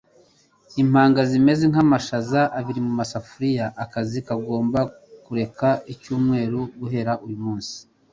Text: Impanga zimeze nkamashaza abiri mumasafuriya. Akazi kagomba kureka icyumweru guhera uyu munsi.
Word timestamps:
Impanga 0.81 1.21
zimeze 1.31 1.63
nkamashaza 1.71 2.41
abiri 2.59 2.79
mumasafuriya. 2.87 3.65
Akazi 3.83 4.19
kagomba 4.27 4.79
kureka 5.25 5.67
icyumweru 5.93 6.59
guhera 6.79 7.13
uyu 7.25 7.37
munsi. 7.45 7.75